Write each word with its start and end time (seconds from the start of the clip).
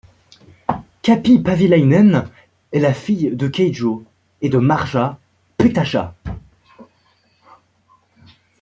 Käpy 1.03 1.37
Paavilainen 1.43 2.27
est 2.71 2.79
la 2.79 2.91
fille 2.95 3.35
de 3.35 3.47
Keijo 3.47 4.03
et 4.41 4.49
de 4.49 4.57
Marja 4.57 5.19
Petäjä. 5.59 6.15